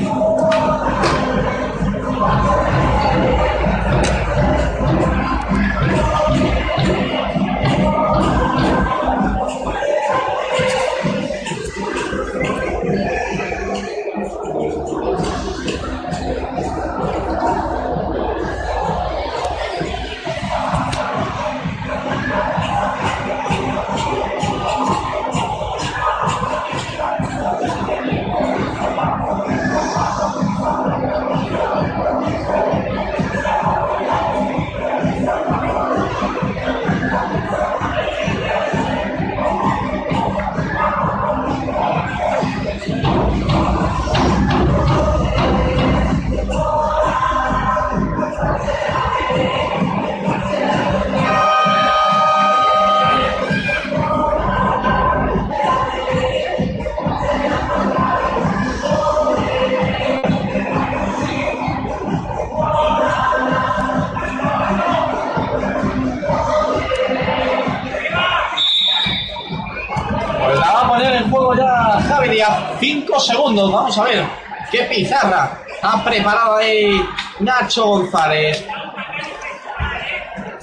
[73.23, 73.71] Media, 5 segundos.
[73.71, 74.25] Vamos a ver
[74.71, 77.05] qué pizarra ha preparado ahí
[77.39, 78.65] Nacho González.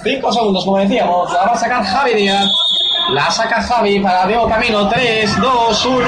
[0.03, 2.49] 5 segundos, como decíamos, la va a sacar Javi Díaz.
[3.11, 4.87] La saca Javi para Diego Camino.
[4.87, 6.01] 3, 2, 1.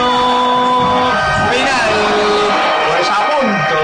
[1.51, 1.91] Final.
[2.87, 3.77] Pues a punto.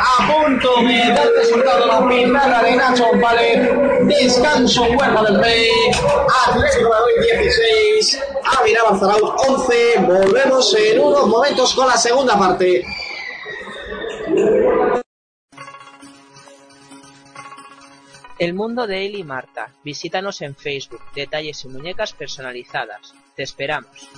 [0.00, 3.70] A punto de dar resultado la pizarra de Nacho González.
[4.06, 5.70] Descanso Huerta del Rey.
[6.46, 8.18] Atlético de Madrid 16.
[8.68, 9.98] Ávila Barzalauz 11.
[10.06, 12.84] Volvemos en unos momentos con la segunda parte.
[18.38, 19.72] El mundo de Eli y Marta.
[19.82, 21.00] Visítanos en Facebook.
[21.14, 23.14] Detalles y muñecas personalizadas.
[23.34, 24.10] Te esperamos.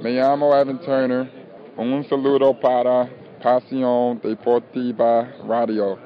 [0.00, 1.30] Me llamo Evan Turner.
[1.76, 3.06] Un saludo para
[3.42, 6.05] Pasión Deportiva Radio.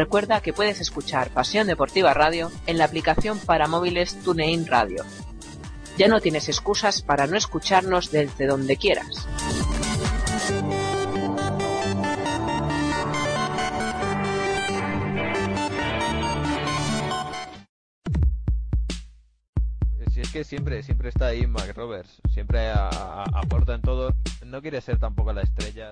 [0.00, 5.04] Recuerda que puedes escuchar Pasión Deportiva Radio en la aplicación para móviles TuneIn Radio.
[5.98, 9.28] Ya no tienes excusas para no escucharnos desde donde quieras.
[20.10, 24.14] Si es que siempre, siempre está ahí Mac Roberts, siempre aporta en todo.
[24.46, 25.90] No quiere ser tampoco la estrella.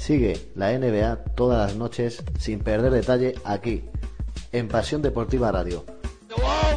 [0.00, 3.84] Sigue la NBA todas las noches sin perder detalle aquí,
[4.50, 5.84] en Pasión Deportiva Radio.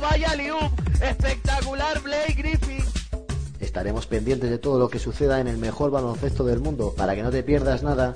[0.01, 0.69] ¡Vaya Lium!
[1.01, 2.83] ¡Espectacular Blake Griffin!
[3.61, 7.23] Estaremos pendientes de todo lo que suceda en el mejor baloncesto del mundo para que
[7.23, 8.13] no te pierdas nada.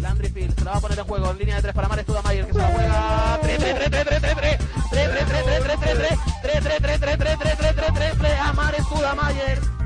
[0.00, 2.06] Landry Fields se la va a poner en juego en línea de tres para Mares
[2.24, 3.38] Mayer que se la juega.
[3.42, 4.58] 3 3 3 3 3 3 3
[4.90, 6.10] 3 3 3 3 3 3 3 3
[6.42, 9.60] 3 3 3 3 3 3 3 3 3 3 3 3 3 3 3
[9.60, 9.77] 3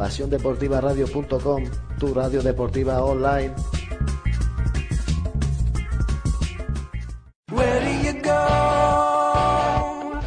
[0.00, 1.64] pasiondeportivaradio.com,
[1.98, 3.52] tu radio deportiva online.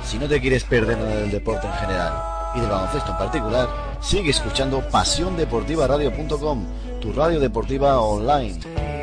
[0.06, 2.14] Si no te quieres perder nada del deporte en general
[2.54, 3.68] y del baloncesto en particular,
[4.00, 6.66] sigue escuchando pasiondeportivaradio.com,
[7.02, 9.03] tu radio deportiva online.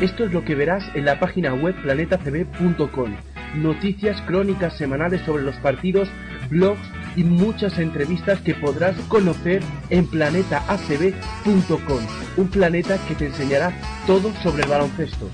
[0.00, 3.16] Esto es lo que verás en la página web planetacb.com.
[3.56, 6.08] Noticias crónicas semanales sobre los partidos,
[6.48, 6.80] blogs
[7.16, 12.00] y muchas entrevistas que podrás conocer en planetacb.com.
[12.38, 13.74] Un planeta que te enseñará
[14.06, 15.28] todo sobre el baloncesto.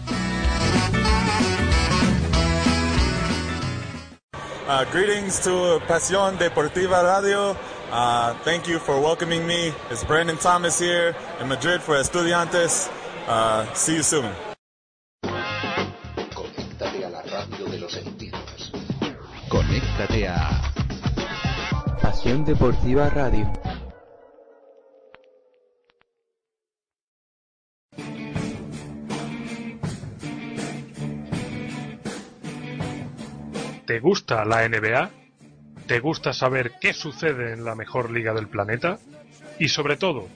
[4.68, 7.56] Uh, greetings to Pasión Deportiva Radio.
[7.92, 9.72] Uh, thank you for welcoming me.
[9.92, 12.90] It's Brandon Thomas here in Madrid for Estudiantes.
[13.28, 14.45] Uh, see you soon.
[19.96, 20.72] Conéctate a
[22.02, 23.50] Pasión Deportiva Radio.
[33.86, 35.10] ¿Te gusta la NBA?
[35.86, 38.98] ¿Te gusta saber qué sucede en la mejor liga del planeta?
[39.58, 40.28] Y sobre todo,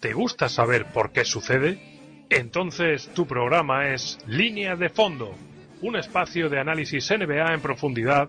[0.00, 2.26] ¿te gusta saber por qué sucede?
[2.30, 5.36] Entonces tu programa es Línea de Fondo,
[5.82, 8.28] un espacio de análisis NBA en profundidad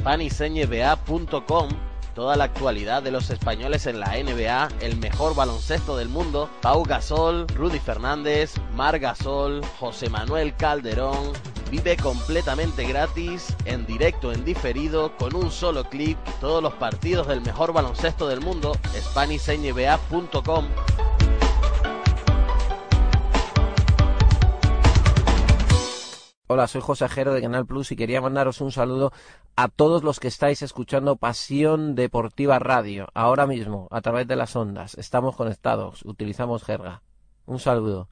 [0.00, 1.68] SpanishNBA.com
[2.14, 6.82] toda la actualidad de los españoles en la NBA, el mejor baloncesto del mundo, Pau
[6.84, 11.32] Gasol, Rudy Fernández, Mar Gasol, José Manuel Calderón.
[11.70, 17.42] Vive completamente gratis, en directo, en diferido, con un solo clic, todos los partidos del
[17.42, 20.66] mejor baloncesto del mundo, SpanishNBA.com.
[26.52, 29.12] Hola, soy José Jero de Canal Plus y quería mandaros un saludo
[29.54, 34.56] a todos los que estáis escuchando Pasión Deportiva Radio ahora mismo a través de las
[34.56, 34.98] ondas.
[34.98, 37.02] Estamos conectados, utilizamos jerga.
[37.46, 38.08] Un saludo.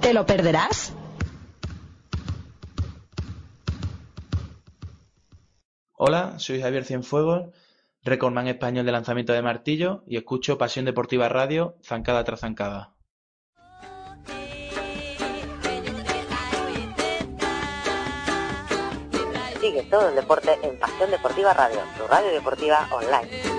[0.01, 0.93] ¿Te lo perderás?
[5.93, 7.49] Hola, soy Javier Cienfuegos,
[8.03, 12.95] recordman español de lanzamiento de martillo y escucho Pasión Deportiva Radio, zancada tras zancada.
[19.59, 23.58] Sigue todo el deporte en Pasión Deportiva Radio, tu radio deportiva online.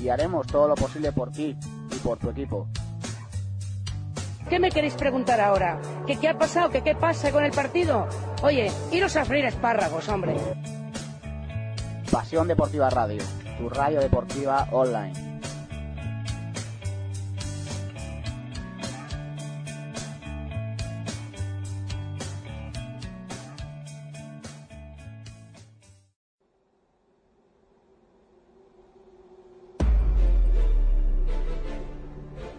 [0.00, 1.56] y haremos todo lo posible por ti
[1.90, 2.68] y por tu equipo.
[4.48, 5.80] ¿Qué me queréis preguntar ahora?
[6.06, 6.70] ¿Que qué ha pasado?
[6.70, 8.08] ¿Que qué pasa con el partido?
[8.42, 10.34] Oye, iros a freír espárragos, hombre.
[12.10, 13.22] Pasión Deportiva Radio,
[13.58, 15.29] tu radio deportiva online.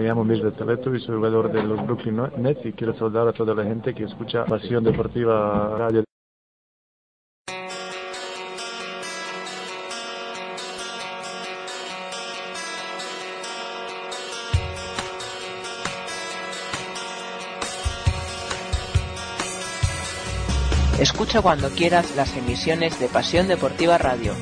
[0.00, 3.34] Me llamo Miguel Teleto y soy jugador de los Brooklyn Nets y quiero saludar a
[3.34, 6.04] toda la gente que escucha Pasión Deportiva Radio.
[20.98, 24.32] Escucha cuando quieras las emisiones de Pasión Deportiva Radio.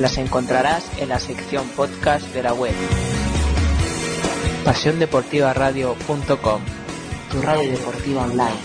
[0.00, 2.74] Las encontrarás en la sección podcast de la web.
[4.64, 6.60] PasiónDeportivaRadio.com
[7.30, 8.56] Tu radio deportiva online.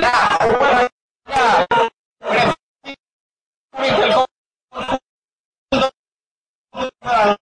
[0.00, 0.90] La juega
[3.82, 4.26] precisamente el gol
[7.00, 7.42] para los.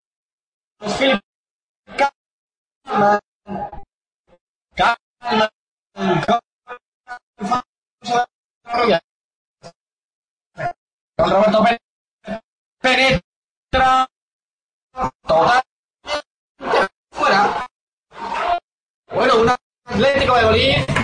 [12.82, 14.08] Penetra.
[17.12, 17.68] Fuera.
[19.12, 19.50] Bueno, un
[19.86, 20.97] Atlético de Bolívar.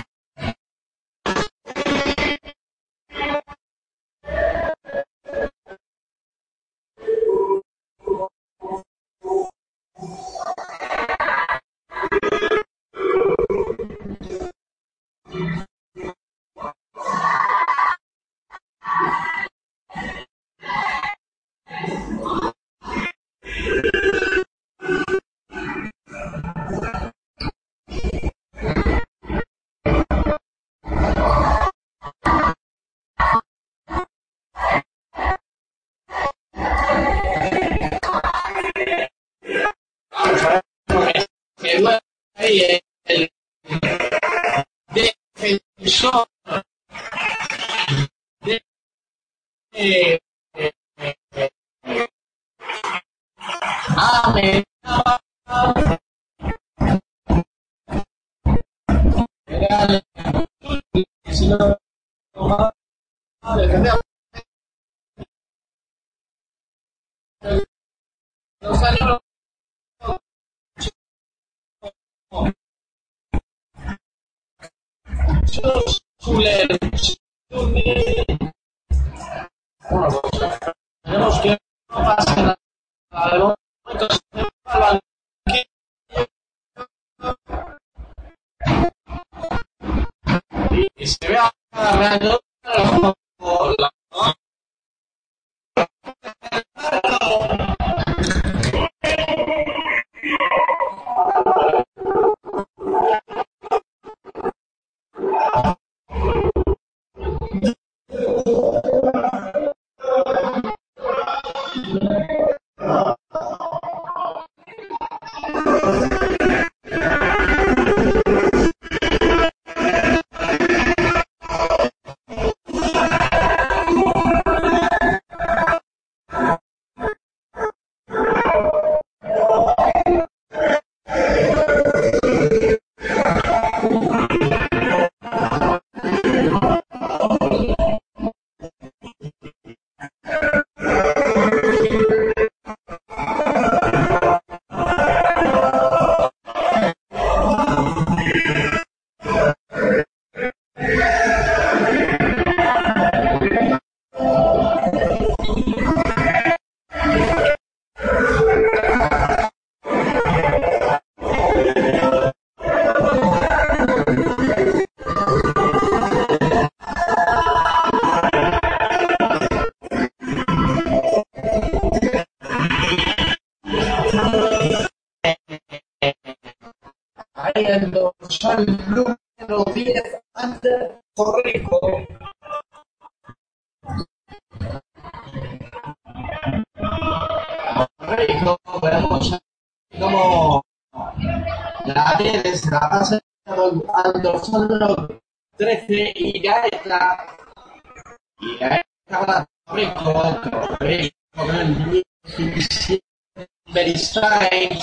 [204.14, 204.78] Beristain.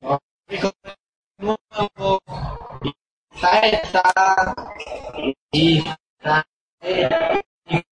[0.00, 0.72] Torrico
[1.38, 2.20] nuevo
[2.82, 2.92] y
[3.40, 4.54] Gaeta
[5.52, 5.84] y
[6.20, 6.44] Gaeta
[7.70, 7.82] y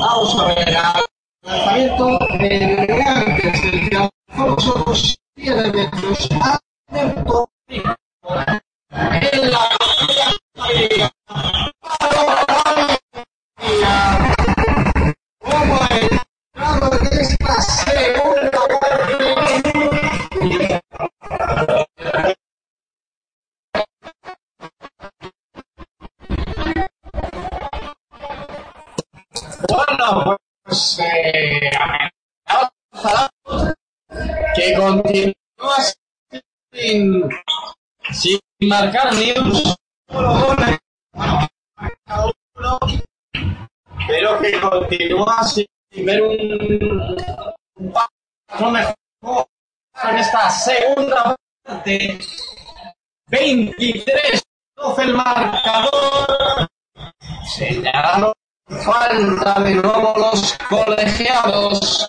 [0.00, 0.72] Vamos a ver,
[1.42, 4.94] lanzamiento de antes del Alfonso
[5.36, 6.58] 7 metros a
[60.68, 62.06] colegiados.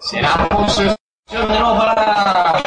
[0.00, 0.96] Será posesión
[1.30, 2.60] de nuevo para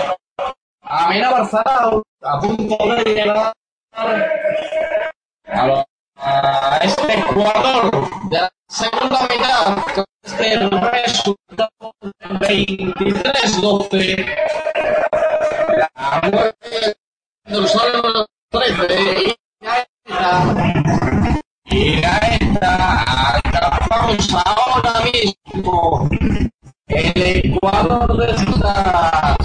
[0.82, 3.54] Amina Barzalao, a punto de llegar
[3.94, 5.86] a, lo-
[6.20, 7.92] a este jugador
[8.30, 10.58] de la segunda mitad con este
[11.04, 11.70] resultado
[12.24, 14.26] 23-12.
[15.78, 15.90] La
[16.24, 16.56] mueve
[17.46, 20.56] dorsal número 13 y Gaeta.
[21.66, 23.07] Y Gaeta
[24.08, 26.10] acabamos ahora mismo
[26.88, 29.36] el Ecuador de esta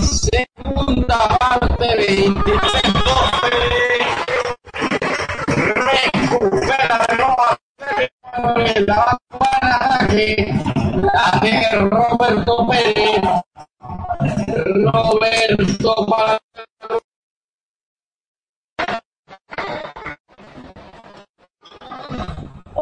[0.00, 1.86] segunda parte
[2.24, 2.66] 23-12
[5.54, 9.18] recupera de la
[11.02, 11.56] la de
[11.88, 13.22] Roberto Pérez.
[14.92, 16.38] Roberto para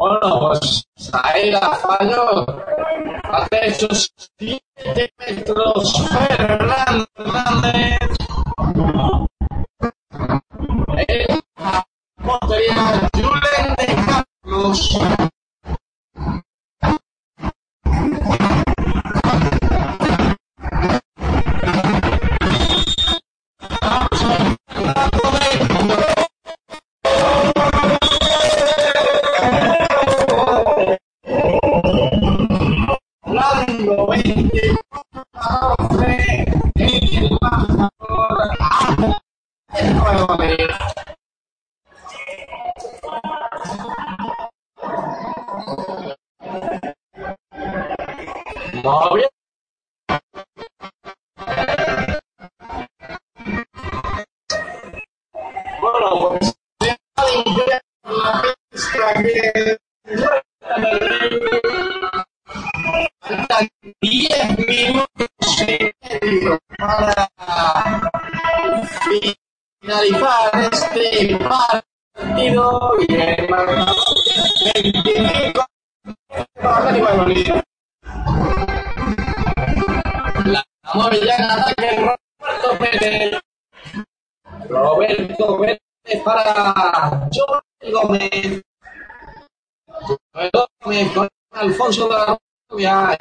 [0.04, 2.46] bueno pues ahí la falló.
[3.24, 5.92] Hace esos 7 metros
[6.36, 8.03] Fernández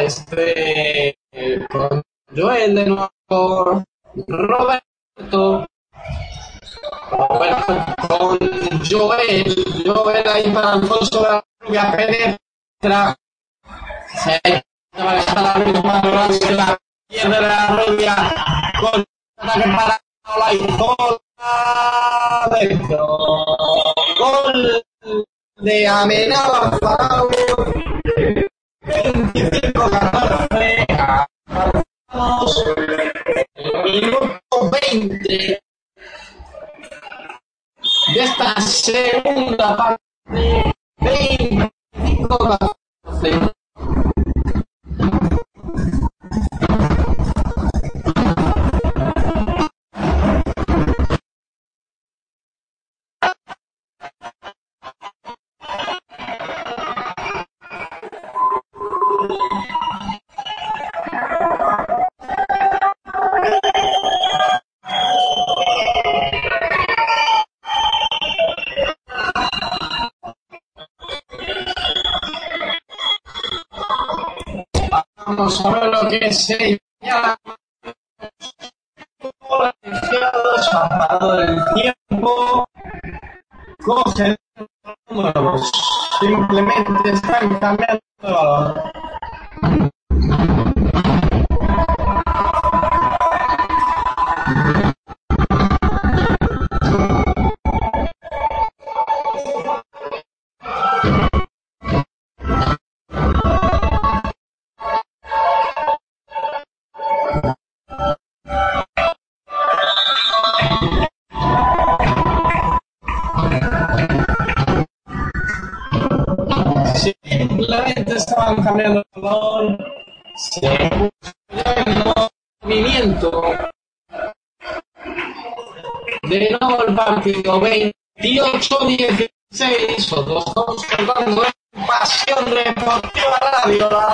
[0.04, 1.18] Este
[1.70, 2.01] con
[2.36, 3.84] Joel de nuevo.
[4.28, 5.66] Roberto.
[7.10, 8.38] Con
[8.91, 13.16] Joel, Joel ahí para Alfonso de Rubia, penetra.
[14.14, 16.78] Se estar la misma Rubia, la
[17.08, 18.16] pierde la Rubia,
[18.82, 19.06] con
[19.38, 20.01] ataque para
[20.38, 21.22] la Izola,
[22.60, 23.18] dentro.
[24.20, 24.84] Gol
[25.62, 25.88] de
[28.86, 30.88] 25 14
[31.47, 32.65] avanzamos
[33.55, 35.59] el minuto 20
[38.13, 43.53] de esta segunda parte 25 14
[76.50, 76.82] ver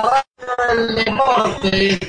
[0.01, 1.99] Radio, del deporte.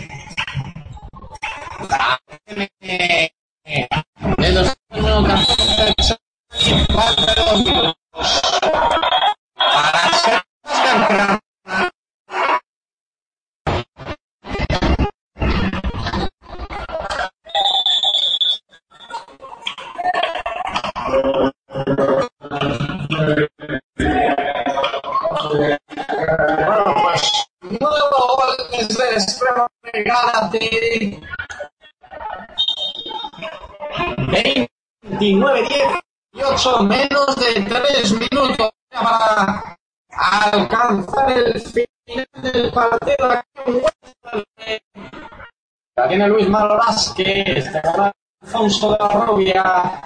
[47.22, 48.12] Está
[48.42, 50.02] Alfonso de la Rubia,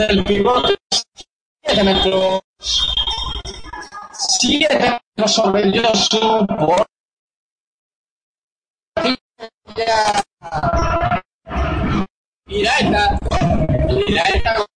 [0.00, 0.76] tiene desde el pivote
[1.64, 2.40] 7 metros.
[4.12, 6.86] 7 metros sobre el Josu por
[12.46, 13.18] Iraeta,
[14.06, 14.66] Iraeta con